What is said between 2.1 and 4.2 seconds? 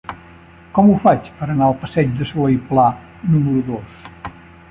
de Solé i Pla número dos?